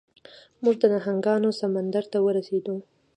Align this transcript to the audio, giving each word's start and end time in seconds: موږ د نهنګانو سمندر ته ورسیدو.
موږ 0.63 0.75
د 0.79 0.83
نهنګانو 0.93 1.49
سمندر 1.61 2.03
ته 2.13 2.17
ورسیدو. 2.27 2.75